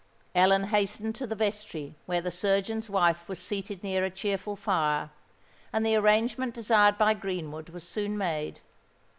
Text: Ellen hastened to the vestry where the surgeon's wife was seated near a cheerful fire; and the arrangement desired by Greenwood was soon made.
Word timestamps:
Ellen 0.33 0.63
hastened 0.63 1.13
to 1.17 1.27
the 1.27 1.35
vestry 1.35 1.93
where 2.07 2.21
the 2.21 2.31
surgeon's 2.31 2.89
wife 2.89 3.29
was 3.29 3.37
seated 3.37 3.83
near 3.83 4.03
a 4.03 4.09
cheerful 4.09 4.55
fire; 4.55 5.11
and 5.71 5.85
the 5.85 5.95
arrangement 5.95 6.55
desired 6.55 6.97
by 6.97 7.13
Greenwood 7.13 7.69
was 7.69 7.83
soon 7.87 8.17
made. 8.17 8.61